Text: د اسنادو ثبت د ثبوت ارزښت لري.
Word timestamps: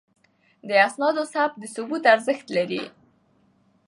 د 0.67 0.69
اسنادو 0.87 1.23
ثبت 1.33 1.53
د 1.59 1.63
ثبوت 1.75 2.03
ارزښت 2.13 2.45
لري. 2.57 2.83